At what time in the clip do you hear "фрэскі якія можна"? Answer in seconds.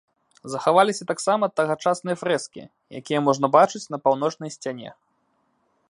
2.21-3.47